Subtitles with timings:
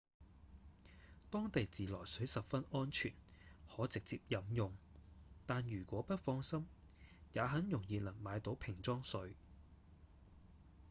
[1.29, 3.13] 當地自來水十分安全
[3.69, 4.73] 可直接飲用
[5.45, 6.65] 但如果不放心
[7.33, 9.35] 也很容易能買到瓶裝水